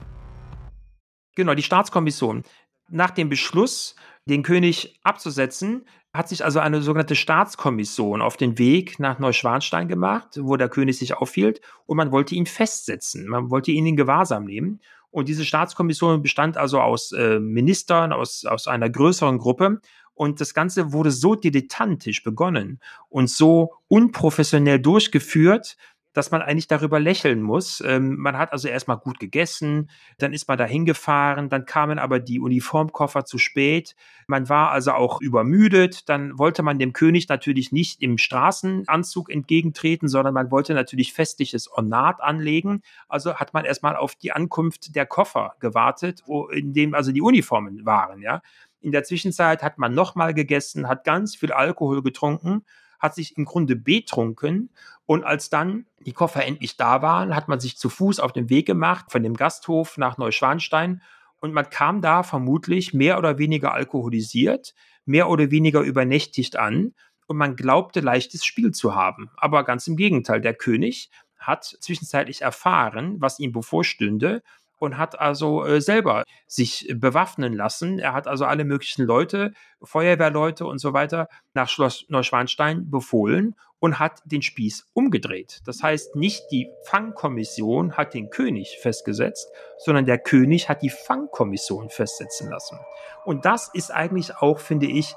[1.36, 2.42] Genau, die Staatskommission.
[2.88, 3.94] Nach dem Beschluss,
[4.26, 10.38] den König abzusetzen, hat sich also eine sogenannte Staatskommission auf den Weg nach Neuschwanstein gemacht,
[10.40, 13.28] wo der König sich aufhielt, und man wollte ihn festsetzen.
[13.28, 14.80] Man wollte ihn in Gewahrsam nehmen.
[15.10, 19.80] Und diese Staatskommission bestand also aus äh, Ministern, aus, aus einer größeren Gruppe.
[20.20, 25.78] Und das Ganze wurde so dilettantisch begonnen und so unprofessionell durchgeführt,
[26.12, 27.82] dass man eigentlich darüber lächeln muss.
[27.86, 32.20] Ähm, man hat also erstmal gut gegessen, dann ist man da hingefahren, dann kamen aber
[32.20, 33.96] die Uniformkoffer zu spät.
[34.26, 36.10] Man war also auch übermüdet.
[36.10, 41.66] Dann wollte man dem König natürlich nicht im Straßenanzug entgegentreten, sondern man wollte natürlich festliches
[41.72, 42.82] Ornat anlegen.
[43.08, 47.86] Also hat man erstmal auf die Ankunft der Koffer gewartet, in dem also die Uniformen
[47.86, 48.42] waren, ja.
[48.80, 52.64] In der Zwischenzeit hat man nochmal gegessen, hat ganz viel Alkohol getrunken
[53.00, 54.70] hat sich im Grunde betrunken
[55.06, 58.50] und als dann die Koffer endlich da waren, hat man sich zu Fuß auf den
[58.50, 61.02] Weg gemacht von dem Gasthof nach Neuschwanstein
[61.40, 64.74] und man kam da vermutlich mehr oder weniger alkoholisiert,
[65.06, 66.94] mehr oder weniger übernächtigt an
[67.26, 69.30] und man glaubte leichtes Spiel zu haben.
[69.36, 74.42] Aber ganz im Gegenteil, der König hat zwischenzeitlich erfahren, was ihm bevorstünde
[74.80, 77.98] und hat also äh, selber sich bewaffnen lassen.
[77.98, 79.52] Er hat also alle möglichen Leute,
[79.82, 85.60] Feuerwehrleute und so weiter nach Schloss Neuschwanstein befohlen und hat den Spieß umgedreht.
[85.66, 91.90] Das heißt, nicht die Fangkommission hat den König festgesetzt, sondern der König hat die Fangkommission
[91.90, 92.78] festsetzen lassen.
[93.24, 95.14] Und das ist eigentlich auch, finde ich,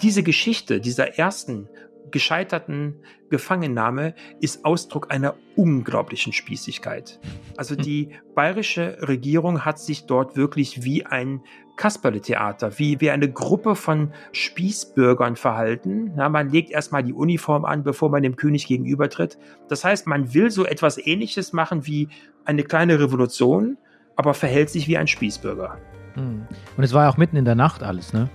[0.00, 1.68] diese Geschichte dieser ersten
[2.10, 2.96] gescheiterten
[3.30, 7.20] Gefangennahme ist Ausdruck einer unglaublichen Spießigkeit.
[7.56, 7.82] Also hm.
[7.82, 11.42] die bayerische Regierung hat sich dort wirklich wie ein
[11.76, 16.12] Kasperle-Theater, wie, wie eine Gruppe von Spießbürgern verhalten.
[16.16, 19.38] Ja, man legt erstmal die Uniform an, bevor man dem König gegenübertritt.
[19.68, 22.08] Das heißt, man will so etwas ähnliches machen wie
[22.44, 23.78] eine kleine Revolution,
[24.14, 25.78] aber verhält sich wie ein Spießbürger.
[26.14, 26.46] Hm.
[26.76, 28.28] Und es war ja auch mitten in der Nacht alles, ne?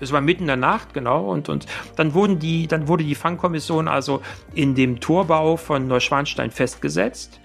[0.00, 1.30] Es war mitten in der Nacht, genau.
[1.30, 1.66] Und, und
[1.96, 4.20] dann wurden die, dann wurde die Fangkommission also
[4.54, 7.40] in dem Torbau von Neuschwanstein festgesetzt.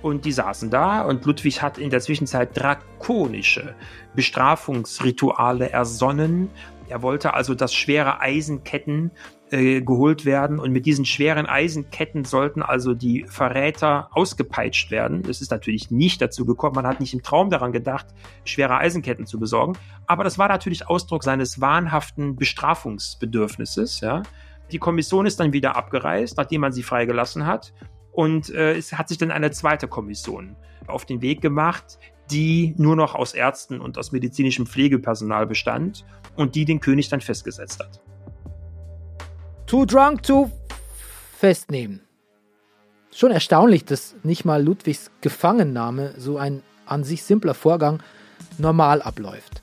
[0.00, 3.74] Und die saßen da und Ludwig hat in der Zwischenzeit drakonische
[4.14, 6.50] Bestrafungsrituale ersonnen.
[6.88, 9.10] Er wollte also, dass schwere Eisenketten
[9.50, 15.22] äh, geholt werden und mit diesen schweren Eisenketten sollten also die Verräter ausgepeitscht werden.
[15.28, 18.06] Es ist natürlich nicht dazu gekommen, man hat nicht im Traum daran gedacht,
[18.44, 19.74] schwere Eisenketten zu besorgen,
[20.06, 24.00] aber das war natürlich Ausdruck seines wahnhaften Bestrafungsbedürfnisses.
[24.00, 24.22] Ja.
[24.70, 27.72] Die Kommission ist dann wieder abgereist, nachdem man sie freigelassen hat
[28.12, 31.98] und äh, es hat sich dann eine zweite Kommission auf den Weg gemacht,
[32.30, 36.04] die nur noch aus Ärzten und aus medizinischem Pflegepersonal bestand
[36.36, 38.00] und die den König dann festgesetzt hat.
[39.68, 40.50] Too drunk to
[41.38, 42.00] festnehmen.
[43.14, 48.02] Schon erstaunlich, dass nicht mal Ludwigs Gefangennahme, so ein an sich simpler Vorgang,
[48.56, 49.60] normal abläuft.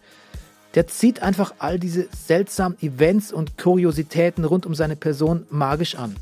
[0.76, 6.16] Der zieht einfach all diese seltsamen Events und Kuriositäten rund um seine Person magisch an.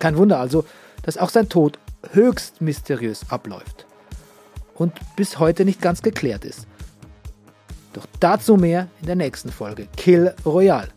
[0.00, 0.66] Kein Wunder also,
[1.02, 1.78] dass auch sein Tod
[2.12, 3.86] höchst mysteriös abläuft
[4.74, 6.66] und bis heute nicht ganz geklärt ist.
[7.94, 10.88] Doch dazu mehr in der nächsten Folge Kill Royale,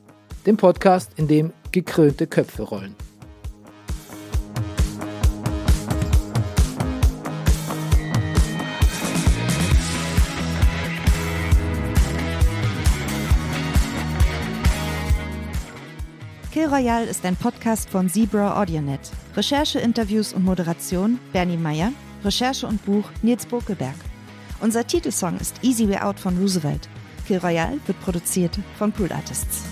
[0.46, 2.96] dem Podcast, in dem gekrönte Köpfe rollen.
[16.52, 19.00] Kill Royale ist ein Podcast von Zebra AudioNet.
[19.38, 21.94] Recherche, Interviews und Moderation Bernie Meyer.
[22.26, 23.96] Recherche und Buch Nils Bokelberg.
[24.60, 26.90] Unser Titelsong ist Easy Way Out von Roosevelt.
[27.26, 29.64] Kill Royale wird produziert von Pool Artists.